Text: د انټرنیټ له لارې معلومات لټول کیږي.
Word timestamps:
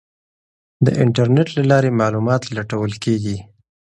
د 0.85 0.87
انټرنیټ 1.03 1.49
له 1.57 1.63
لارې 1.71 1.97
معلومات 2.01 2.41
لټول 2.57 2.91
کیږي. 3.03 3.37